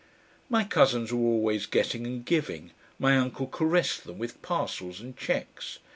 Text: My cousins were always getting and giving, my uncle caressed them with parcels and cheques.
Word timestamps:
My 0.49 0.63
cousins 0.63 1.13
were 1.13 1.19
always 1.19 1.67
getting 1.67 2.07
and 2.07 2.25
giving, 2.25 2.71
my 2.97 3.15
uncle 3.19 3.45
caressed 3.45 4.03
them 4.05 4.17
with 4.17 4.41
parcels 4.41 4.99
and 4.99 5.15
cheques. 5.15 5.77